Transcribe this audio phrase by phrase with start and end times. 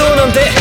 [0.00, 0.59] 闘なんて